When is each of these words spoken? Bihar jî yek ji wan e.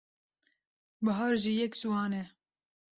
Bihar 1.03 1.33
jî 1.43 1.51
yek 1.59 1.73
ji 1.79 1.87
wan 1.91 2.11
e. 2.21 2.23